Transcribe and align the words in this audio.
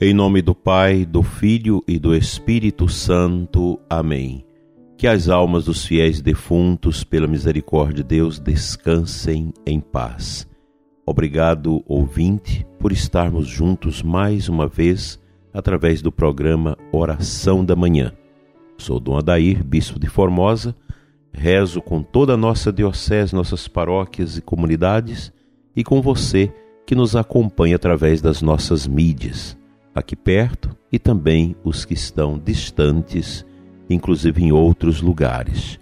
Em 0.00 0.12
nome 0.12 0.42
do 0.42 0.56
Pai, 0.56 1.04
do 1.04 1.22
Filho 1.22 1.80
e 1.86 2.00
do 2.00 2.16
Espírito 2.16 2.88
Santo. 2.88 3.78
Amém. 3.88 4.44
Que 4.98 5.06
as 5.06 5.28
almas 5.28 5.66
dos 5.66 5.86
fiéis 5.86 6.20
defuntos, 6.20 7.04
pela 7.04 7.28
misericórdia 7.28 8.02
de 8.02 8.02
Deus, 8.02 8.40
descansem 8.40 9.54
em 9.64 9.78
paz. 9.78 10.48
Obrigado, 11.06 11.80
ouvinte, 11.86 12.66
por 12.76 12.90
estarmos 12.90 13.46
juntos 13.46 14.02
mais 14.02 14.48
uma 14.48 14.66
vez 14.66 15.22
através 15.52 16.02
do 16.02 16.10
programa 16.10 16.76
Oração 16.90 17.64
da 17.64 17.76
Manhã. 17.76 18.12
Sou 18.76 18.98
Dom 18.98 19.16
Adair, 19.16 19.62
bispo 19.62 20.00
de 20.00 20.08
Formosa, 20.08 20.74
rezo 21.32 21.80
com 21.80 22.02
toda 22.02 22.34
a 22.34 22.36
nossa 22.36 22.72
diocese, 22.72 23.32
nossas 23.32 23.68
paróquias 23.68 24.38
e 24.38 24.42
comunidades 24.42 25.32
e 25.76 25.84
com 25.84 26.02
você 26.02 26.52
que 26.84 26.96
nos 26.96 27.14
acompanha 27.14 27.76
através 27.76 28.20
das 28.20 28.42
nossas 28.42 28.88
mídias 28.88 29.56
aqui 29.94 30.16
perto 30.16 30.76
e 30.90 30.98
também 30.98 31.54
os 31.62 31.84
que 31.84 31.94
estão 31.94 32.38
distantes, 32.38 33.44
inclusive 33.88 34.42
em 34.42 34.52
outros 34.52 35.00
lugares. 35.00 35.78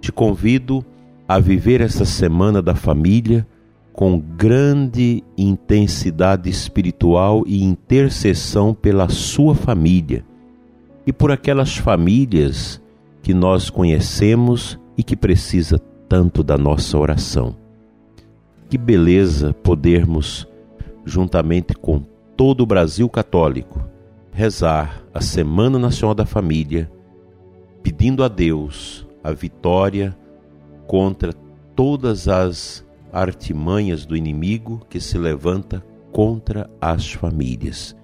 Te 0.00 0.12
convido 0.12 0.84
a 1.26 1.38
viver 1.38 1.80
essa 1.80 2.04
semana 2.04 2.60
da 2.60 2.74
família 2.74 3.46
com 3.92 4.18
grande 4.18 5.22
intensidade 5.38 6.50
espiritual 6.50 7.44
e 7.46 7.62
intercessão 7.62 8.74
pela 8.74 9.08
sua 9.08 9.54
família 9.54 10.24
e 11.06 11.12
por 11.12 11.30
aquelas 11.30 11.76
famílias 11.76 12.82
que 13.22 13.32
nós 13.32 13.70
conhecemos 13.70 14.78
e 14.98 15.02
que 15.02 15.16
precisa 15.16 15.78
tanto 16.08 16.42
da 16.42 16.58
nossa 16.58 16.98
oração. 16.98 17.56
Que 18.68 18.76
beleza 18.76 19.52
podermos, 19.52 20.46
juntamente 21.04 21.74
com 21.74 22.02
todo 22.36 22.62
o 22.62 22.66
Brasil 22.66 23.08
católico 23.08 23.82
rezar 24.32 25.04
a 25.14 25.20
Semana 25.20 25.78
Nacional 25.78 26.14
da 26.14 26.26
Família, 26.26 26.90
pedindo 27.82 28.24
a 28.24 28.28
Deus 28.28 29.06
a 29.22 29.30
vitória 29.30 30.16
contra 30.86 31.32
todas 31.76 32.26
as 32.26 32.84
artimanhas 33.12 34.04
do 34.04 34.16
inimigo 34.16 34.84
que 34.90 35.00
se 35.00 35.16
levanta 35.16 35.84
contra 36.10 36.68
as 36.80 37.12
famílias. 37.12 37.96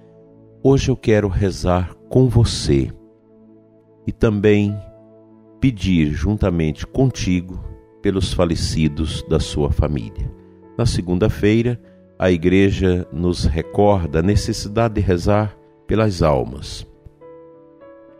Hoje 0.63 0.89
eu 0.89 0.95
quero 0.95 1.27
rezar 1.27 1.93
com 2.07 2.29
você 2.29 2.91
e 4.07 4.11
também 4.11 4.77
pedir 5.59 6.13
juntamente 6.13 6.87
contigo 6.87 7.63
pelos 8.01 8.33
falecidos 8.33 9.23
da 9.29 9.39
sua 9.39 9.69
família. 9.69 10.31
Na 10.77 10.85
segunda-feira, 10.85 11.79
a 12.21 12.29
Igreja 12.29 13.07
nos 13.11 13.45
recorda 13.45 14.19
a 14.19 14.21
necessidade 14.21 14.93
de 14.93 15.01
rezar 15.01 15.57
pelas 15.87 16.21
almas, 16.21 16.85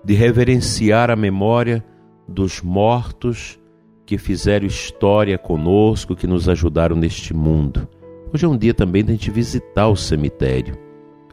de 0.04 0.16
reverenciar 0.16 1.12
a 1.12 1.16
memória 1.16 1.86
dos 2.28 2.64
mortos 2.64 3.60
que 4.04 4.18
fizeram 4.18 4.66
história 4.66 5.38
conosco, 5.38 6.16
que 6.16 6.26
nos 6.26 6.50
ajudaram 6.50 6.96
neste 6.96 7.32
mundo. 7.32 7.88
Hoje 8.34 8.44
é 8.44 8.50
um 8.50 8.58
dia 8.58 8.74
também 8.74 9.06
da 9.06 9.12
gente 9.12 9.30
visitar 9.30 9.88
o 9.88 9.96
cemitério. 9.96 10.76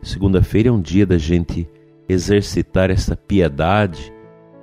Segunda-feira 0.03 0.69
é 0.69 0.73
um 0.73 0.83
dia 0.83 1.07
da 1.07 1.17
gente 1.17 1.67
exercitar 2.07 2.91
essa 2.91 3.17
piedade 3.17 4.13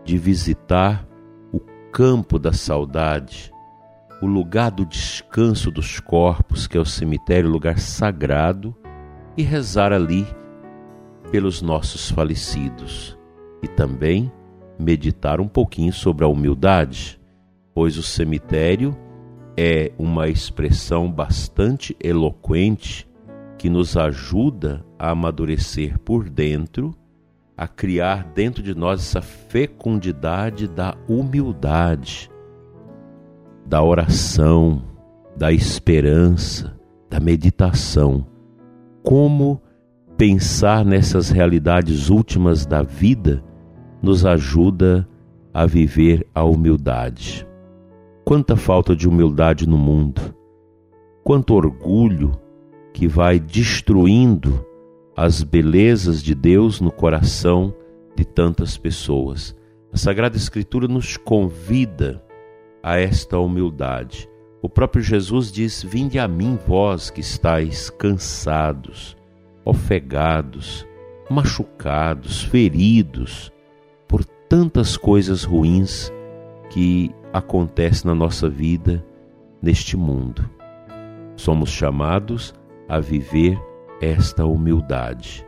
de 0.04 0.16
visitar 0.16 1.10
o 1.52 1.60
campo 1.92 2.38
da 2.38 2.54
saudade, 2.54 3.52
o 4.22 4.28
lugar 4.28 4.72
do 4.72 4.86
descanso 4.86 5.70
dos 5.70 6.00
corpos, 6.00 6.68
que 6.68 6.78
é 6.78 6.80
o 6.80 6.86
cemitério, 6.86 7.50
lugar 7.50 7.80
sagrado, 7.80 8.76
e 9.38 9.44
rezar 9.44 9.92
ali 9.92 10.26
pelos 11.32 11.62
nossos 11.62 12.10
falecidos. 12.10 13.18
E 13.62 13.68
também 13.68 14.32
meditar 14.80 15.42
um 15.42 15.48
pouquinho 15.48 15.92
sobre 15.92 16.24
a 16.24 16.28
humildade, 16.28 17.20
pois 17.74 17.98
o 17.98 18.04
cemitério 18.04 18.98
é 19.58 19.92
uma 19.98 20.28
expressão 20.28 21.12
bastante 21.12 21.96
eloquente 22.02 23.08
que 23.58 23.70
nos 23.70 23.98
ajuda 23.98 24.86
a 25.00 25.12
amadurecer 25.12 25.98
por 26.00 26.30
dentro, 26.30 26.94
a 27.58 27.68
criar 27.68 28.32
dentro 28.34 28.62
de 28.62 28.76
nós 28.76 29.02
essa 29.02 29.22
fecundidade 29.22 30.68
da 30.68 30.96
humildade 31.08 32.30
da 33.66 33.84
oração, 33.84 34.84
da 35.36 35.52
esperança, 35.52 36.78
da 37.10 37.20
meditação. 37.20 38.26
Como 39.04 39.62
pensar 40.18 40.86
nessas 40.86 41.30
realidades 41.30 42.10
últimas 42.10 42.66
da 42.66 42.82
vida 42.82 43.44
nos 44.02 44.26
ajuda 44.26 45.08
a 45.54 45.66
viver 45.66 46.28
a 46.34 46.44
humildade. 46.44 47.48
Quanta 48.24 48.56
falta 48.56 48.96
de 48.96 49.08
humildade 49.08 49.68
no 49.68 49.78
mundo, 49.78 50.22
quanto 51.24 51.54
orgulho 51.54 52.32
que 52.94 53.08
vai 53.08 53.40
destruindo 53.40 54.66
as 55.16 55.44
belezas 55.44 56.22
de 56.22 56.36
Deus 56.36 56.82
no 56.82 56.92
coração 56.92 57.74
de 58.16 58.26
tantas 58.26 58.78
pessoas. 58.78 59.56
A 59.94 59.98
Sagrada 59.98 60.36
Escritura 60.36 60.88
nos 60.88 61.18
convida 61.18 62.25
a 62.86 63.00
esta 63.00 63.40
humildade. 63.40 64.30
O 64.62 64.70
próprio 64.70 65.02
Jesus 65.02 65.52
diz: 65.52 65.82
Vinde 65.82 66.20
a 66.20 66.28
mim, 66.28 66.56
vós 66.68 67.10
que 67.10 67.20
estáis 67.20 67.90
cansados, 67.90 69.18
ofegados, 69.66 70.86
machucados, 71.28 72.44
feridos 72.44 73.52
por 74.08 74.24
tantas 74.24 74.96
coisas 74.98 75.44
ruins 75.44 76.14
que 76.70 77.10
acontecem 77.34 78.08
na 78.08 78.14
nossa 78.14 78.48
vida 78.48 79.04
neste 79.60 79.98
mundo. 79.98 80.48
Somos 81.36 81.72
chamados 81.72 82.54
a 82.88 83.00
viver 83.00 83.60
esta 84.00 84.46
humildade. 84.46 85.44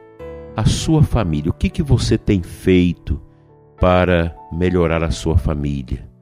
A 0.55 0.65
sua 0.65 1.03
família, 1.03 1.51
o 1.51 1.53
que, 1.53 1.69
que 1.69 1.83
você 1.83 2.17
tem 2.17 2.41
feito 2.41 3.21
para 3.79 4.35
melhorar 4.51 5.03
a 5.03 5.11
sua 5.11 5.37
família? 5.37 6.16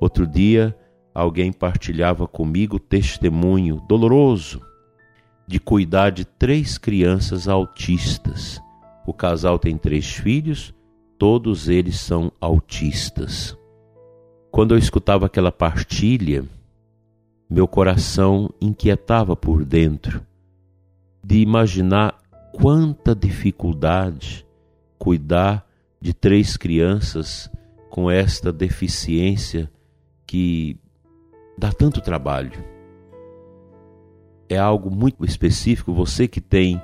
Outro 0.00 0.26
dia, 0.26 0.76
alguém 1.14 1.52
partilhava 1.52 2.28
comigo 2.28 2.78
testemunho 2.78 3.82
doloroso 3.88 4.60
de 5.46 5.58
cuidar 5.58 6.10
de 6.10 6.24
três 6.24 6.78
crianças 6.78 7.48
autistas. 7.48 8.60
O 9.06 9.12
casal 9.12 9.58
tem 9.58 9.76
três 9.76 10.12
filhos, 10.12 10.74
todos 11.18 11.68
eles 11.68 11.98
são 11.98 12.30
autistas. 12.40 13.56
Quando 14.50 14.74
eu 14.74 14.78
escutava 14.78 15.26
aquela 15.26 15.50
partilha, 15.50 16.44
meu 17.50 17.66
coração 17.66 18.50
inquietava 18.60 19.34
por 19.34 19.64
dentro 19.64 20.22
de 21.24 21.38
imaginar 21.40 22.18
quanta 22.52 23.14
dificuldade 23.14 24.46
cuidar 24.98 25.66
de 26.00 26.12
três 26.12 26.56
crianças 26.56 27.50
com 27.90 28.10
esta 28.10 28.52
deficiência 28.52 29.70
que 30.28 30.78
dá 31.56 31.72
tanto 31.72 32.02
trabalho. 32.02 32.52
É 34.48 34.58
algo 34.58 34.90
muito 34.90 35.24
específico. 35.24 35.92
Você 35.92 36.28
que 36.28 36.40
tem 36.40 36.80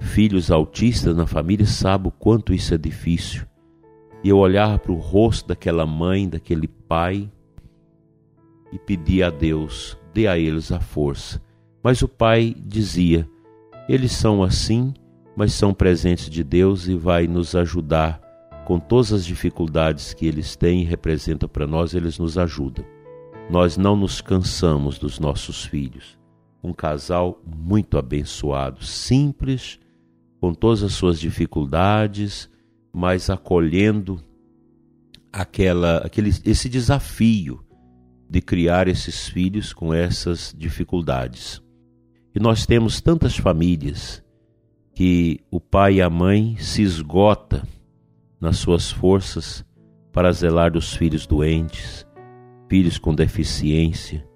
filhos 0.00 0.50
autistas 0.50 1.16
na 1.16 1.26
família 1.26 1.64
sabe 1.64 2.08
o 2.08 2.10
quanto 2.10 2.52
isso 2.52 2.74
é 2.74 2.78
difícil. 2.78 3.46
E 4.22 4.28
eu 4.28 4.38
olhar 4.38 4.78
para 4.80 4.92
o 4.92 4.96
rosto 4.96 5.48
daquela 5.48 5.86
mãe, 5.86 6.28
daquele 6.28 6.66
pai 6.66 7.30
e 8.72 8.78
pedir 8.78 9.22
a 9.22 9.30
Deus, 9.30 9.96
dê 10.12 10.26
a 10.26 10.36
eles 10.36 10.72
a 10.72 10.80
força. 10.80 11.40
Mas 11.82 12.02
o 12.02 12.08
pai 12.08 12.54
dizia: 12.58 13.26
eles 13.88 14.12
são 14.12 14.42
assim, 14.42 14.92
mas 15.36 15.52
são 15.52 15.72
presentes 15.72 16.28
de 16.28 16.42
Deus 16.42 16.88
e 16.88 16.94
vai 16.94 17.26
nos 17.26 17.54
ajudar 17.54 18.20
com 18.70 18.78
todas 18.78 19.12
as 19.12 19.26
dificuldades 19.26 20.14
que 20.14 20.24
eles 20.24 20.54
têm 20.54 20.82
e 20.82 20.84
representam 20.84 21.48
para 21.48 21.66
nós, 21.66 21.92
eles 21.92 22.20
nos 22.20 22.38
ajudam. 22.38 22.84
Nós 23.50 23.76
não 23.76 23.96
nos 23.96 24.20
cansamos 24.20 24.96
dos 24.96 25.18
nossos 25.18 25.64
filhos. 25.64 26.16
Um 26.62 26.72
casal 26.72 27.42
muito 27.44 27.98
abençoado, 27.98 28.84
simples, 28.84 29.80
com 30.40 30.54
todas 30.54 30.84
as 30.84 30.92
suas 30.92 31.18
dificuldades, 31.18 32.48
mas 32.92 33.28
acolhendo 33.28 34.22
aquela, 35.32 35.96
aquele, 36.06 36.30
esse 36.44 36.68
desafio 36.68 37.64
de 38.30 38.40
criar 38.40 38.86
esses 38.86 39.28
filhos 39.28 39.72
com 39.72 39.92
essas 39.92 40.54
dificuldades. 40.56 41.60
E 42.32 42.38
nós 42.38 42.66
temos 42.66 43.00
tantas 43.00 43.36
famílias 43.36 44.22
que 44.94 45.40
o 45.50 45.58
pai 45.58 45.94
e 45.94 46.02
a 46.02 46.08
mãe 46.08 46.56
se 46.56 46.82
esgota 46.82 47.66
nas 48.40 48.56
suas 48.56 48.90
forças 48.90 49.64
para 50.12 50.32
zelar 50.32 50.72
dos 50.72 50.94
filhos 50.94 51.26
doentes, 51.26 52.06
filhos 52.68 52.98
com 52.98 53.14
deficiência, 53.14 54.26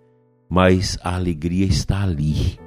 mas 0.49 0.99
a 1.03 1.15
alegria 1.15 1.65
está 1.65 2.03
ali. 2.03 2.59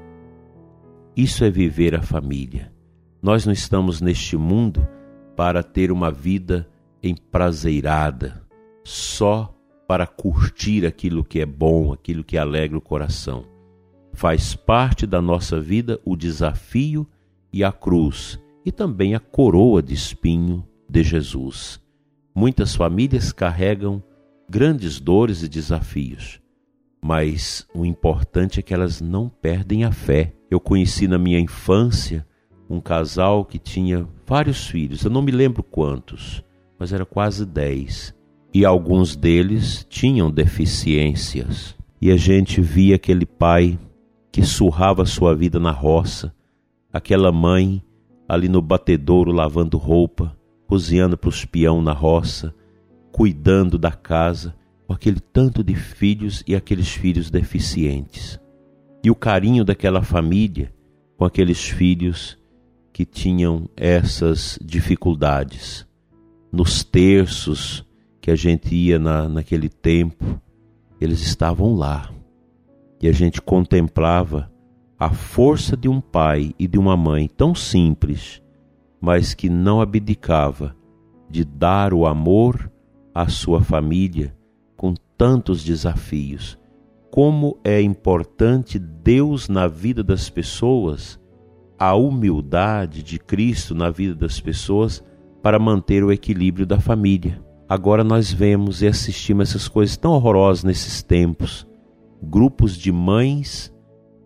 Isso 1.16 1.44
é 1.44 1.50
viver 1.50 1.96
a 1.96 2.02
família. 2.02 2.74
Nós 3.22 3.46
não 3.46 3.54
estamos 3.54 4.02
neste 4.02 4.36
mundo 4.36 4.88
para 5.36 5.62
ter 5.64 5.92
uma 5.92 6.12
vida 6.12 6.68
emprazeirada, 7.02 8.42
só 8.84 9.54
para 9.88 10.06
curtir 10.06 10.86
aquilo 10.86 11.24
que 11.24 11.40
é 11.40 11.46
bom, 11.46 11.94
aquilo 11.94 12.24
que 12.24 12.38
alegra 12.38 12.78
o 12.78 12.82
coração. 12.82 13.46
Faz 14.14 14.56
parte 14.56 15.06
da 15.06 15.22
nossa 15.22 15.62
vida 15.62 16.00
o 16.04 16.16
desafio 16.16 17.08
e 17.54 17.64
a 17.64 17.72
cruz, 17.72 18.40
e 18.66 18.72
também 18.72 19.16
a 19.16 19.20
coroa 19.20 19.82
de 19.82 19.94
espinho 19.94 20.68
de 20.90 21.04
Jesus. 21.04 21.82
Muitas 22.34 22.76
famílias 22.76 23.32
carregam 23.32 24.04
grandes 24.50 25.00
dores 25.00 25.44
e 25.44 25.50
desafios, 25.50 26.40
mas 27.02 27.68
o 27.74 27.86
importante 27.86 28.60
é 28.60 28.64
que 28.64 28.74
elas 28.74 29.02
não 29.02 29.28
perdem 29.30 29.84
a 29.84 29.92
fé. 29.92 30.34
Eu 30.50 30.60
conheci 30.60 31.08
na 31.08 31.18
minha 31.18 31.40
infância 31.40 32.26
um 32.70 32.80
casal 32.80 33.44
que 33.44 33.58
tinha 33.58 34.08
vários 34.26 34.68
filhos, 34.68 35.04
eu 35.04 35.12
não 35.12 35.22
me 35.22 35.32
lembro 35.32 35.64
quantos, 35.64 36.44
mas 36.78 36.94
era 36.94 37.06
quase 37.06 37.46
dez. 37.46 38.14
E 38.54 38.66
alguns 38.66 39.16
deles 39.16 39.86
tinham 39.90 40.32
deficiências. 40.32 41.76
E 42.00 42.12
a 42.12 42.18
gente 42.18 42.62
via 42.62 42.96
aquele 42.96 43.26
pai 43.26 43.78
que 44.32 44.44
surrava 44.44 45.06
sua 45.06 45.36
vida 45.36 45.60
na 45.60 45.72
roça, 45.72 46.34
aquela 46.94 47.32
mãe 47.32 47.84
ali 48.28 48.48
no 48.48 48.62
batedouro 48.62 49.32
lavando 49.32 49.78
roupa, 49.78 50.37
cozinhando 50.68 51.18
para 51.18 51.30
os 51.30 51.46
peão 51.46 51.82
na 51.82 51.94
roça, 51.94 52.54
cuidando 53.12 53.78
da 53.78 53.92
casa, 53.92 54.56
com 54.86 54.94
aquele 54.94 55.20
tanto 55.20 55.64
de 55.64 55.76
filhos 55.76 56.44
e 56.46 56.56
aqueles 56.56 56.90
filhos 56.90 57.32
deficientes. 57.32 58.40
E 59.04 59.10
o 59.10 59.16
carinho 59.16 59.66
daquela 59.66 60.04
família 60.04 60.74
com 61.18 61.26
aqueles 61.26 61.68
filhos 61.68 62.38
que 62.94 63.04
tinham 63.04 63.68
essas 63.76 64.58
dificuldades. 64.62 65.86
Nos 66.52 66.84
terços 66.84 67.86
que 68.22 68.30
a 68.30 68.36
gente 68.36 68.74
ia 68.76 69.00
na, 69.00 69.28
naquele 69.28 69.68
tempo, 69.68 70.40
eles 71.02 71.22
estavam 71.22 71.76
lá. 71.76 72.12
E 73.02 73.08
a 73.08 73.12
gente 73.12 73.42
contemplava 73.42 74.52
a 75.00 75.12
força 75.12 75.78
de 75.78 75.88
um 75.88 76.02
pai 76.02 76.54
e 76.58 76.68
de 76.68 76.78
uma 76.78 76.98
mãe 76.98 77.28
tão 77.28 77.54
simples, 77.54 78.42
mas 79.00 79.34
que 79.34 79.50
não 79.50 79.82
abdicava 79.82 80.76
de 81.30 81.44
dar 81.44 81.94
o 81.94 82.06
amor 82.06 82.72
à 83.14 83.28
sua 83.28 83.62
família 83.62 84.36
com 84.76 84.94
tantos 85.18 85.64
desafios. 85.64 86.58
Como 87.12 87.58
é 87.64 87.82
importante 87.82 88.78
Deus 88.78 89.50
na 89.50 89.68
vida 89.68 90.04
das 90.04 90.30
pessoas 90.30 91.20
a 91.78 91.94
humildade 91.96 93.04
de 93.04 93.20
Cristo 93.20 93.76
na 93.76 93.90
vida 93.90 94.16
das 94.16 94.40
pessoas 94.40 95.04
para 95.44 95.60
manter 95.60 96.04
o 96.04 96.12
equilíbrio 96.12 96.66
da 96.66 96.80
família. 96.80 97.42
Agora 97.70 98.04
nós 98.04 98.32
vemos 98.32 98.82
e 98.82 98.88
assistimos 98.88 99.50
essas 99.50 99.68
coisas 99.68 99.96
tão 99.96 100.12
horrorosas 100.14 100.64
nesses 100.64 101.04
tempos. 101.04 101.68
Grupos 102.22 102.76
de 102.76 102.92
mães 102.92 103.74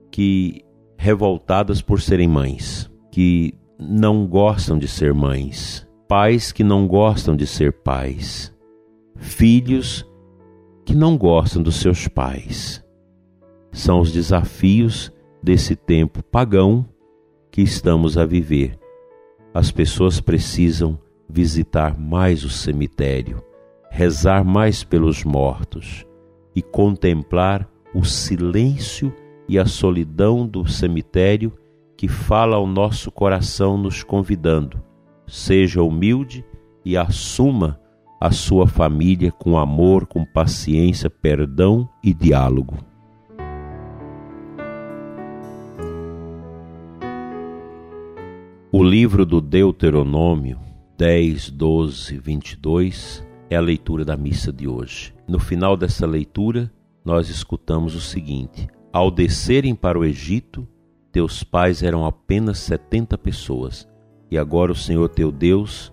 que 0.10 0.64
revoltadas 0.98 1.82
por 1.82 2.00
serem 2.00 2.28
mães, 2.28 2.90
que 3.12 3.54
não 3.84 4.28
gostam 4.28 4.78
de 4.78 4.88
ser 4.88 5.12
mães, 5.12 5.88
pais 6.08 6.52
que 6.52 6.64
não 6.64 6.88
gostam 6.88 7.36
de 7.36 7.48
ser 7.48 7.74
pais, 7.74 8.54
filhos 9.16 10.08
que 10.86 10.94
não 10.94 11.18
gostam 11.18 11.64
dos 11.64 11.78
seus 11.78 12.08
pais. 12.08 12.84
São 13.72 14.00
os 14.00 14.12
desafios 14.12 15.12
desse 15.42 15.76
tempo 15.76 16.22
pagão 16.22 16.86
que 17.50 17.62
estamos 17.62 18.20
a 18.20 18.26
viver. 18.26 18.78
As 19.52 19.72
pessoas 19.72 20.22
precisam 20.22 21.00
visitar 21.28 22.00
mais 22.00 22.44
o 22.44 22.50
cemitério, 22.50 23.44
rezar 23.90 24.44
mais 24.44 24.84
pelos 24.84 25.24
mortos 25.24 26.06
e 26.56 26.62
contemplar 26.62 27.68
o 27.96 28.04
silêncio 28.04 29.12
e 29.50 29.58
a 29.58 29.66
solidão 29.66 30.46
do 30.46 30.68
cemitério 30.68 31.52
que 32.02 32.08
fala 32.08 32.56
ao 32.56 32.66
nosso 32.66 33.12
coração, 33.12 33.78
nos 33.78 34.02
convidando: 34.02 34.82
seja 35.28 35.84
humilde 35.84 36.44
e 36.84 36.98
assuma 36.98 37.80
a 38.20 38.32
sua 38.32 38.66
família 38.66 39.32
com 39.32 39.56
amor, 39.56 40.08
com 40.08 40.26
paciência, 40.26 41.12
perdão 41.12 41.88
e 42.04 42.12
diálogo. 42.12 42.76
O 48.72 48.84
livro 48.84 49.24
do 49.24 49.40
Deuteronômio 49.40 50.58
10, 50.98 51.52
12, 51.52 52.18
22 52.18 53.28
é 53.48 53.56
a 53.56 53.62
leitura 53.62 54.04
da 54.04 54.18
missa 54.18 54.52
de 54.52 54.68
hoje. 54.68 55.14
No 55.28 55.38
final 55.38 55.78
dessa 55.78 56.08
leitura, 56.08 56.74
nós 57.06 57.30
escutamos 57.30 57.94
o 57.94 58.02
seguinte: 58.02 58.68
Ao 58.92 59.12
descerem 59.12 59.76
para 59.76 60.00
o 60.00 60.04
Egito, 60.04 60.68
teus 61.12 61.44
pais 61.44 61.84
eram 61.84 62.06
apenas 62.06 62.60
setenta 62.60 63.18
pessoas, 63.18 63.88
e 64.30 64.38
agora 64.38 64.72
o 64.72 64.76
Senhor 64.76 65.10
teu 65.10 65.32
Deus 65.32 65.92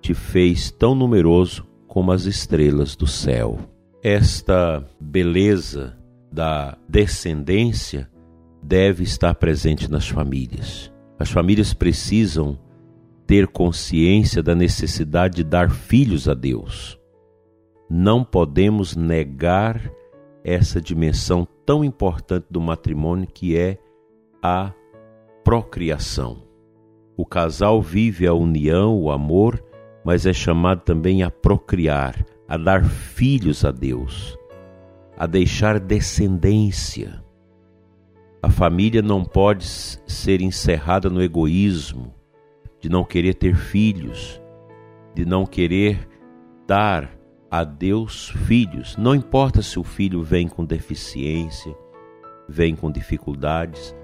te 0.00 0.14
fez 0.14 0.70
tão 0.70 0.94
numeroso 0.94 1.66
como 1.86 2.12
as 2.12 2.24
estrelas 2.24 2.96
do 2.96 3.06
céu. 3.06 3.58
Esta 4.02 4.84
beleza 5.00 5.96
da 6.30 6.76
descendência 6.88 8.10
deve 8.62 9.02
estar 9.02 9.34
presente 9.34 9.90
nas 9.90 10.08
famílias. 10.08 10.92
As 11.18 11.30
famílias 11.30 11.74
precisam 11.74 12.58
ter 13.26 13.46
consciência 13.46 14.42
da 14.42 14.54
necessidade 14.54 15.36
de 15.36 15.44
dar 15.44 15.70
filhos 15.70 16.28
a 16.28 16.34
Deus. 16.34 16.98
Não 17.88 18.24
podemos 18.24 18.96
negar 18.96 19.90
essa 20.44 20.80
dimensão 20.80 21.46
tão 21.64 21.84
importante 21.84 22.46
do 22.50 22.60
matrimônio 22.60 23.26
que 23.26 23.56
é 23.56 23.78
a 24.42 24.72
procriação. 25.44 26.42
O 27.16 27.24
casal 27.24 27.80
vive 27.80 28.26
a 28.26 28.34
união, 28.34 29.00
o 29.00 29.12
amor, 29.12 29.62
mas 30.04 30.26
é 30.26 30.32
chamado 30.32 30.80
também 30.80 31.22
a 31.22 31.30
procriar, 31.30 32.26
a 32.48 32.56
dar 32.56 32.84
filhos 32.84 33.64
a 33.64 33.70
Deus, 33.70 34.36
a 35.16 35.26
deixar 35.26 35.78
descendência. 35.78 37.22
A 38.42 38.50
família 38.50 39.00
não 39.00 39.24
pode 39.24 39.64
ser 39.64 40.40
encerrada 40.40 41.08
no 41.08 41.22
egoísmo, 41.22 42.12
de 42.80 42.88
não 42.88 43.04
querer 43.04 43.34
ter 43.34 43.54
filhos, 43.54 44.42
de 45.14 45.24
não 45.24 45.46
querer 45.46 46.08
dar 46.66 47.16
a 47.48 47.62
Deus 47.62 48.30
filhos. 48.30 48.96
Não 48.96 49.14
importa 49.14 49.62
se 49.62 49.78
o 49.78 49.84
filho 49.84 50.24
vem 50.24 50.48
com 50.48 50.64
deficiência, 50.64 51.76
vem 52.48 52.74
com 52.74 52.90
dificuldades, 52.90 53.94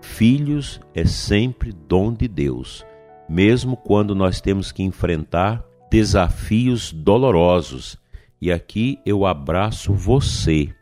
filhos 0.00 0.80
é 0.94 1.04
sempre 1.04 1.72
dom 1.72 2.12
de 2.12 2.28
Deus, 2.28 2.84
mesmo 3.28 3.76
quando 3.76 4.14
nós 4.14 4.40
temos 4.40 4.72
que 4.72 4.82
enfrentar 4.82 5.64
desafios 5.90 6.92
dolorosos. 6.92 7.98
E 8.40 8.50
aqui 8.50 8.98
eu 9.04 9.26
abraço 9.26 9.92
você 9.92 10.74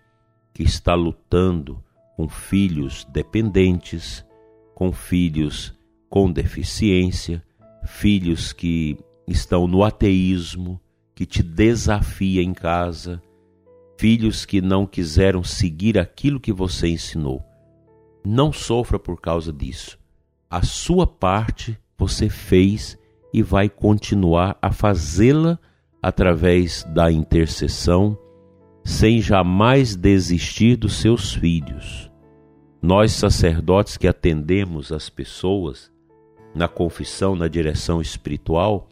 que 0.53 0.63
está 0.63 0.95
lutando 0.95 1.83
com 2.17 2.29
filhos 2.29 3.05
dependentes, 3.13 4.25
com 4.75 4.93
filhos 4.93 5.77
com 6.09 6.31
deficiência, 6.31 7.43
filhos 7.85 8.53
que 8.53 8.99
estão 9.27 9.67
no 9.67 9.85
ateísmo, 9.85 10.81
que 11.15 11.27
te 11.27 11.43
desafia 11.43 12.43
em 12.43 12.55
casa, 12.55 13.21
filhos 13.99 14.45
que 14.47 14.61
não 14.61 14.87
quiseram 14.87 15.43
seguir 15.43 15.99
aquilo 15.99 16.41
que 16.41 16.53
você 16.53 16.89
ensinou. 16.89 17.45
Não 18.25 18.53
sofra 18.53 18.99
por 18.99 19.21
causa 19.21 19.53
disso. 19.53 19.99
A 20.51 20.63
sua 20.63 21.07
parte 21.07 21.79
você 21.97 22.29
fez 22.29 22.99
e 23.33 23.43
vai 23.43 23.69
continuar 23.69 24.57
a 24.63 24.71
fazê-la 24.71 25.59
através 26.03 26.85
da 26.85 27.11
intercessão, 27.11 28.17
sem 28.85 29.21
jamais 29.21 29.95
desistir 29.95 30.77
dos 30.77 30.95
seus 30.97 31.35
filhos. 31.35 32.11
Nós, 32.81 33.13
sacerdotes 33.13 33.97
que 33.97 34.07
atendemos 34.07 34.93
as 34.93 35.11
pessoas 35.11 35.93
na 36.55 36.69
confissão, 36.69 37.37
na 37.37 37.49
direção 37.49 38.01
espiritual, 38.01 38.89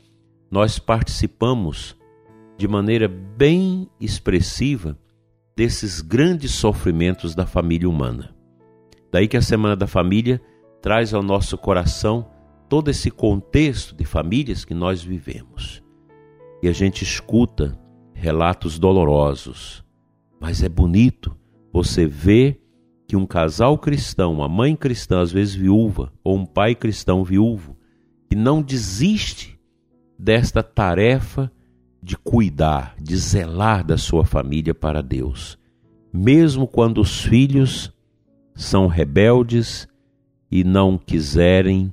nós 0.51 0.79
participamos 0.79 1.97
de 2.59 2.69
maneira 2.69 3.09
bem 3.09 3.89
expressiva 4.01 4.99
desses 5.57 6.01
grandes 6.01 6.53
sofrimentos 6.53 7.35
da 7.35 7.47
família 7.47 7.89
humana. 7.89 8.36
Daí 9.17 9.27
que 9.27 9.37
a 9.39 9.41
Semana 9.41 9.75
da 9.75 9.87
Família 9.87 10.43
traz 10.83 11.15
ao 11.15 11.23
nosso 11.23 11.57
coração 11.57 12.29
todo 12.69 12.91
esse 12.91 13.11
contexto 13.11 13.97
de 13.97 14.05
famílias 14.05 14.63
que 14.63 14.75
nós 14.75 15.03
vivemos. 15.03 15.83
E 16.63 16.69
a 16.69 16.73
gente 16.75 17.03
escuta 17.03 17.81
relatos 18.13 18.79
dolorosos, 18.79 19.83
mas 20.39 20.63
é 20.63 20.69
bonito 20.69 21.35
você 21.73 22.05
ver 22.05 22.61
que 23.09 23.17
um 23.17 23.25
casal 23.25 23.79
cristão, 23.79 24.35
uma 24.35 24.51
mãe 24.51 24.77
cristã, 24.77 25.23
às 25.23 25.33
vezes 25.33 25.55
viúva, 25.55 26.13
ou 26.23 26.37
um 26.37 26.45
pai 26.45 26.75
cristão 26.75 27.25
viúvo, 27.25 27.75
que 28.29 28.37
não 28.37 28.61
desiste 28.61 29.59
desta 30.19 30.63
tarefa 30.63 31.51
de 32.03 32.19
cuidar, 32.19 32.95
de 33.01 33.17
zelar 33.17 33.83
da 33.83 33.97
sua 33.97 34.27
família 34.27 34.75
para 34.75 35.03
Deus, 35.03 35.59
mesmo 36.13 36.67
quando 36.67 37.01
os 37.01 37.23
filhos 37.23 37.96
são 38.57 38.87
rebeldes 38.87 39.87
e 40.51 40.65
não 40.65 40.97
quiserem 40.97 41.93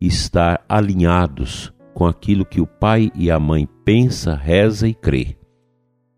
estar 0.00 0.62
alinhados 0.68 1.72
com 1.94 2.06
aquilo 2.06 2.44
que 2.44 2.60
o 2.60 2.66
pai 2.66 3.12
e 3.14 3.30
a 3.30 3.38
mãe 3.38 3.68
pensa, 3.84 4.34
reza 4.34 4.88
e 4.88 4.94
crê. 4.94 5.36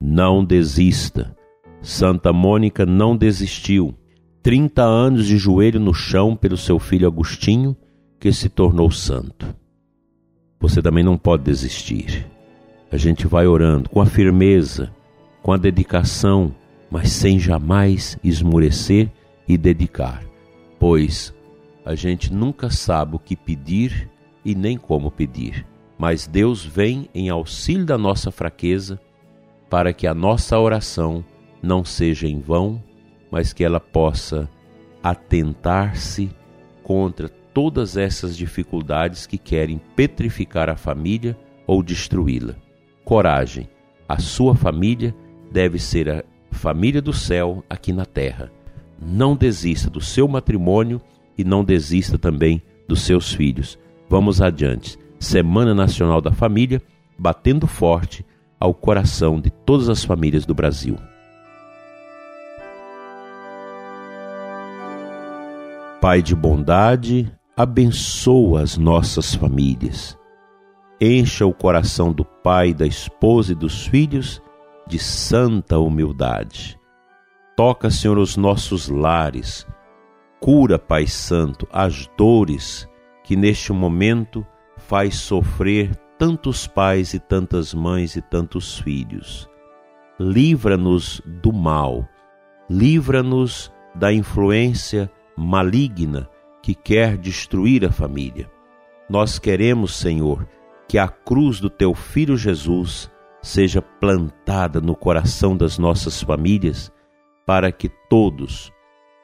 Não 0.00 0.44
desista. 0.44 1.36
Santa 1.82 2.32
Mônica 2.32 2.86
não 2.86 3.16
desistiu. 3.16 3.94
30 4.42 4.82
anos 4.82 5.26
de 5.26 5.36
joelho 5.36 5.78
no 5.78 5.92
chão 5.92 6.34
pelo 6.34 6.56
seu 6.56 6.78
filho 6.78 7.06
Agostinho, 7.06 7.76
que 8.18 8.32
se 8.32 8.48
tornou 8.48 8.90
santo. 8.90 9.54
Você 10.58 10.80
também 10.80 11.04
não 11.04 11.18
pode 11.18 11.42
desistir. 11.42 12.26
A 12.90 12.96
gente 12.96 13.26
vai 13.26 13.46
orando 13.46 13.90
com 13.90 14.00
a 14.00 14.06
firmeza, 14.06 14.92
com 15.42 15.52
a 15.52 15.56
dedicação, 15.56 16.54
mas 16.90 17.10
sem 17.10 17.38
jamais 17.38 18.16
esmurecer 18.22 19.10
e 19.46 19.56
dedicar, 19.56 20.24
pois 20.78 21.34
a 21.84 21.94
gente 21.94 22.32
nunca 22.32 22.70
sabe 22.70 23.16
o 23.16 23.18
que 23.18 23.36
pedir 23.36 24.08
e 24.44 24.54
nem 24.54 24.76
como 24.76 25.10
pedir. 25.10 25.66
Mas 25.98 26.26
Deus 26.26 26.64
vem 26.64 27.08
em 27.14 27.28
auxílio 27.28 27.84
da 27.84 27.98
nossa 27.98 28.30
fraqueza 28.30 29.00
para 29.68 29.92
que 29.92 30.06
a 30.06 30.14
nossa 30.14 30.58
oração 30.58 31.24
não 31.62 31.84
seja 31.84 32.26
em 32.26 32.40
vão, 32.40 32.82
mas 33.30 33.52
que 33.52 33.64
ela 33.64 33.80
possa 33.80 34.48
atentar-se 35.02 36.30
contra 36.82 37.28
todas 37.28 37.96
essas 37.96 38.36
dificuldades 38.36 39.26
que 39.26 39.38
querem 39.38 39.80
petrificar 39.96 40.68
a 40.68 40.76
família 40.76 41.36
ou 41.66 41.82
destruí-la. 41.82 42.56
Coragem, 43.04 43.68
a 44.08 44.18
sua 44.18 44.54
família 44.54 45.14
deve 45.50 45.78
ser 45.78 46.08
a 46.08 46.24
família 46.50 47.00
do 47.00 47.12
céu 47.12 47.64
aqui 47.68 47.92
na 47.92 48.04
terra. 48.04 48.50
Não 49.04 49.34
desista 49.34 49.90
do 49.90 50.00
seu 50.00 50.28
matrimônio 50.28 51.00
e 51.36 51.42
não 51.42 51.64
desista 51.64 52.16
também 52.16 52.62
dos 52.86 53.02
seus 53.02 53.32
filhos. 53.32 53.78
Vamos 54.08 54.40
adiante. 54.40 54.96
Semana 55.18 55.74
Nacional 55.74 56.20
da 56.20 56.32
Família, 56.32 56.80
batendo 57.18 57.66
forte 57.66 58.24
ao 58.60 58.72
coração 58.72 59.40
de 59.40 59.50
todas 59.50 59.88
as 59.88 60.04
famílias 60.04 60.46
do 60.46 60.54
Brasil. 60.54 60.96
Pai 66.00 66.22
de 66.22 66.34
bondade, 66.34 67.32
abençoa 67.56 68.62
as 68.62 68.76
nossas 68.76 69.34
famílias. 69.34 70.18
Encha 71.00 71.44
o 71.44 71.52
coração 71.52 72.12
do 72.12 72.24
pai, 72.24 72.72
da 72.72 72.86
esposa 72.86 73.52
e 73.52 73.56
dos 73.56 73.86
filhos 73.86 74.40
de 74.86 74.98
santa 74.98 75.78
humildade. 75.78 76.78
Toca, 77.64 77.90
Senhor, 77.90 78.18
os 78.18 78.36
nossos 78.36 78.88
lares. 78.88 79.64
Cura, 80.40 80.80
Pai 80.80 81.06
Santo, 81.06 81.64
as 81.72 82.10
dores 82.18 82.88
que 83.22 83.36
neste 83.36 83.72
momento 83.72 84.44
faz 84.76 85.14
sofrer 85.14 85.94
tantos 86.18 86.66
pais 86.66 87.14
e 87.14 87.20
tantas 87.20 87.72
mães 87.72 88.16
e 88.16 88.20
tantos 88.20 88.80
filhos. 88.80 89.48
Livra-nos 90.18 91.22
do 91.24 91.52
mal, 91.52 92.04
livra-nos 92.68 93.72
da 93.94 94.12
influência 94.12 95.08
maligna 95.36 96.28
que 96.64 96.74
quer 96.74 97.16
destruir 97.16 97.84
a 97.84 97.92
família. 97.92 98.50
Nós 99.08 99.38
queremos, 99.38 99.94
Senhor, 99.94 100.48
que 100.88 100.98
a 100.98 101.06
cruz 101.06 101.60
do 101.60 101.70
teu 101.70 101.94
filho 101.94 102.36
Jesus 102.36 103.08
seja 103.40 103.80
plantada 103.80 104.80
no 104.80 104.96
coração 104.96 105.56
das 105.56 105.78
nossas 105.78 106.20
famílias, 106.20 106.92
para 107.46 107.72
que 107.72 107.88
todos, 108.08 108.72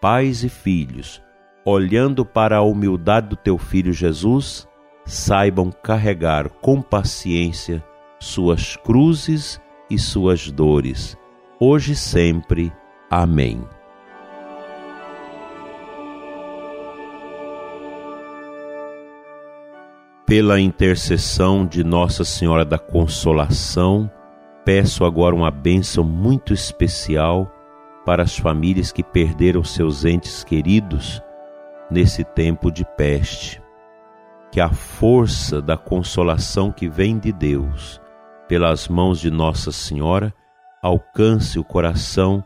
pais 0.00 0.42
e 0.44 0.48
filhos, 0.48 1.22
olhando 1.64 2.24
para 2.24 2.56
a 2.56 2.62
humildade 2.62 3.28
do 3.28 3.36
teu 3.36 3.58
filho 3.58 3.92
Jesus, 3.92 4.66
saibam 5.04 5.70
carregar 5.70 6.48
com 6.48 6.82
paciência 6.82 7.84
suas 8.20 8.76
cruzes 8.76 9.60
e 9.90 9.98
suas 9.98 10.50
dores, 10.50 11.16
hoje 11.58 11.92
e 11.92 11.96
sempre. 11.96 12.72
Amém. 13.10 13.62
Pela 20.26 20.60
intercessão 20.60 21.64
de 21.64 21.82
Nossa 21.82 22.22
Senhora 22.22 22.62
da 22.62 22.78
Consolação, 22.78 24.10
peço 24.62 25.06
agora 25.06 25.34
uma 25.34 25.50
bênção 25.50 26.04
muito 26.04 26.52
especial 26.52 27.50
para 28.08 28.22
as 28.22 28.38
famílias 28.38 28.90
que 28.90 29.02
perderam 29.02 29.62
seus 29.62 30.06
entes 30.06 30.42
queridos 30.42 31.22
nesse 31.90 32.24
tempo 32.24 32.70
de 32.70 32.82
peste. 32.96 33.60
Que 34.50 34.62
a 34.62 34.70
força 34.70 35.60
da 35.60 35.76
consolação 35.76 36.72
que 36.72 36.88
vem 36.88 37.18
de 37.18 37.30
Deus, 37.30 38.00
pelas 38.48 38.88
mãos 38.88 39.20
de 39.20 39.30
Nossa 39.30 39.70
Senhora, 39.70 40.32
alcance 40.82 41.58
o 41.58 41.64
coração 41.64 42.42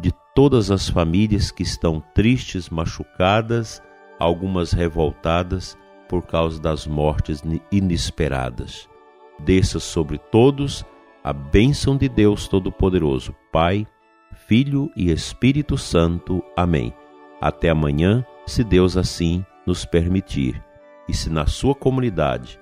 de 0.00 0.10
todas 0.34 0.72
as 0.72 0.88
famílias 0.88 1.52
que 1.52 1.62
estão 1.62 2.02
tristes, 2.12 2.68
machucadas, 2.68 3.80
algumas 4.18 4.72
revoltadas 4.72 5.78
por 6.08 6.26
causa 6.26 6.60
das 6.60 6.88
mortes 6.88 7.40
inesperadas. 7.70 8.88
Desça 9.38 9.78
sobre 9.78 10.18
todos 10.18 10.84
a 11.22 11.32
bênção 11.32 11.96
de 11.96 12.08
Deus 12.08 12.48
Todo-Poderoso, 12.48 13.32
Pai, 13.52 13.86
Filho 14.34 14.90
e 14.94 15.10
Espírito 15.10 15.78
Santo. 15.78 16.42
Amém. 16.56 16.92
Até 17.40 17.70
amanhã, 17.70 18.24
se 18.46 18.62
Deus 18.62 18.96
assim 18.96 19.44
nos 19.66 19.84
permitir. 19.84 20.62
E 21.08 21.14
se 21.14 21.30
na 21.30 21.46
sua 21.46 21.74
comunidade 21.74 22.60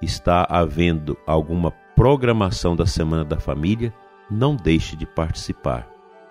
está 0.00 0.46
havendo 0.48 1.16
alguma 1.26 1.70
programação 1.94 2.74
da 2.74 2.86
Semana 2.86 3.24
da 3.24 3.38
Família, 3.38 3.92
não 4.30 4.56
deixe 4.56 4.96
de 4.96 5.06
participar. 5.06 5.88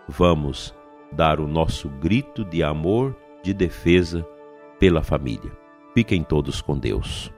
Vamos 0.07 0.75
dar 1.11 1.39
o 1.39 1.47
nosso 1.47 1.89
grito 1.89 2.43
de 2.43 2.63
amor, 2.63 3.15
de 3.43 3.53
defesa 3.53 4.25
pela 4.79 5.03
família. 5.03 5.51
Fiquem 5.93 6.23
todos 6.23 6.61
com 6.61 6.77
Deus. 6.77 7.31